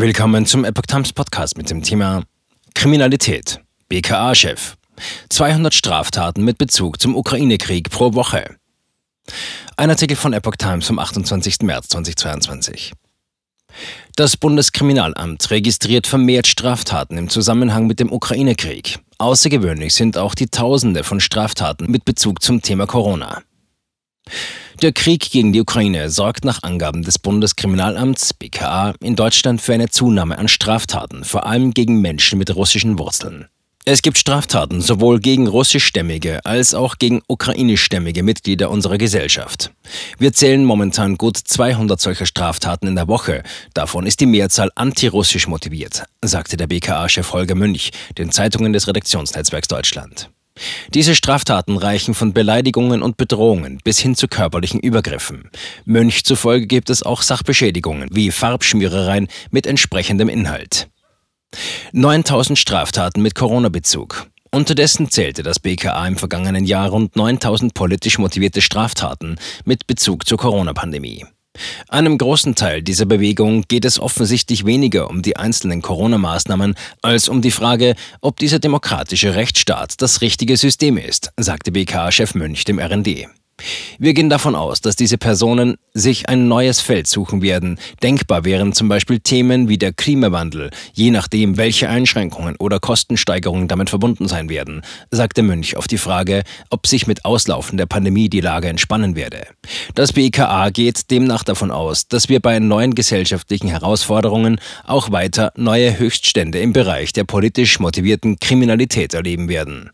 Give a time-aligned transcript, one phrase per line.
[0.00, 2.22] Willkommen zum Epoch Times Podcast mit dem Thema
[2.72, 3.58] Kriminalität.
[3.88, 4.76] BKA-Chef.
[5.28, 8.54] 200 Straftaten mit Bezug zum Ukraine-Krieg pro Woche.
[9.76, 11.62] Ein Artikel von Epoch Times vom 28.
[11.62, 12.92] März 2022.
[14.14, 19.00] Das Bundeskriminalamt registriert vermehrt Straftaten im Zusammenhang mit dem Ukraine-Krieg.
[19.18, 23.42] Außergewöhnlich sind auch die Tausende von Straftaten mit Bezug zum Thema Corona.
[24.82, 29.88] Der Krieg gegen die Ukraine sorgt nach Angaben des Bundeskriminalamts BKA in Deutschland für eine
[29.88, 33.48] Zunahme an Straftaten, vor allem gegen Menschen mit russischen Wurzeln.
[33.90, 39.70] Es gibt Straftaten sowohl gegen russischstämmige als auch gegen ukrainischstämmige Mitglieder unserer Gesellschaft.
[40.18, 43.42] Wir zählen momentan gut 200 solcher Straftaten in der Woche.
[43.72, 49.68] Davon ist die Mehrzahl antirussisch motiviert, sagte der BKA-Chef Holger Münch den Zeitungen des Redaktionsnetzwerks
[49.68, 50.28] Deutschland.
[50.94, 55.50] Diese Straftaten reichen von Beleidigungen und Bedrohungen bis hin zu körperlichen Übergriffen.
[55.84, 60.88] Mönch zufolge gibt es auch Sachbeschädigungen wie Farbschmierereien mit entsprechendem Inhalt.
[61.92, 64.26] 9000 Straftaten mit Corona-Bezug.
[64.50, 70.38] Unterdessen zählte das BKA im vergangenen Jahr rund 9000 politisch motivierte Straftaten mit Bezug zur
[70.38, 71.26] Corona-Pandemie.
[71.90, 77.40] Einem großen Teil dieser Bewegung geht es offensichtlich weniger um die einzelnen Corona-Maßnahmen als um
[77.40, 83.28] die Frage, ob dieser demokratische Rechtsstaat das richtige System ist, sagte BK-Chef Münch dem RND.
[83.98, 87.78] Wir gehen davon aus, dass diese Personen sich ein neues Feld suchen werden.
[88.02, 93.90] Denkbar wären zum Beispiel Themen wie der Klimawandel, je nachdem, welche Einschränkungen oder Kostensteigerungen damit
[93.90, 98.40] verbunden sein werden, sagte Münch auf die Frage, ob sich mit Auslaufen der Pandemie die
[98.40, 99.46] Lage entspannen werde.
[99.94, 105.98] Das BKA geht demnach davon aus, dass wir bei neuen gesellschaftlichen Herausforderungen auch weiter neue
[105.98, 109.90] Höchststände im Bereich der politisch motivierten Kriminalität erleben werden.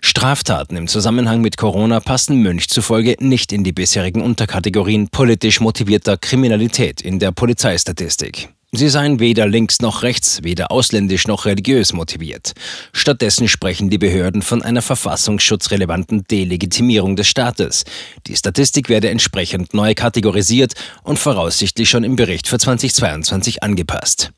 [0.00, 6.16] Straftaten im Zusammenhang mit Corona passen Münch zufolge nicht in die bisherigen Unterkategorien politisch motivierter
[6.16, 8.48] Kriminalität in der Polizeistatistik.
[8.76, 12.54] Sie seien weder links noch rechts, weder ausländisch noch religiös motiviert.
[12.92, 17.84] Stattdessen sprechen die Behörden von einer verfassungsschutzrelevanten Delegitimierung des Staates.
[18.26, 20.72] Die Statistik werde entsprechend neu kategorisiert
[21.04, 24.32] und voraussichtlich schon im Bericht für 2022 angepasst.